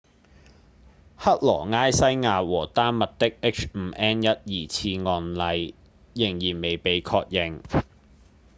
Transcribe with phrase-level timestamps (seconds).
[1.15, 5.75] 克羅埃西亞和丹麥的 h5n1 疑似案例
[6.15, 7.61] 依然未被確認